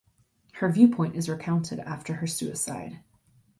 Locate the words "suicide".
2.25-3.03